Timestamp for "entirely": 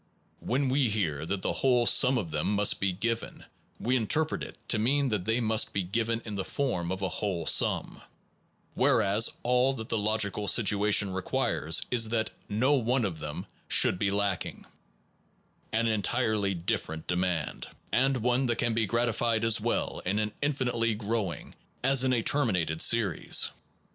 15.85-16.55